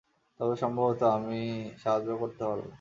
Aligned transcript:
তবে, 0.39 0.53
সম্ভবত 0.61 1.01
আমি 1.15 1.39
সাহায্য 1.77 2.09
করতে 2.21 2.43
পারবো। 2.43 2.69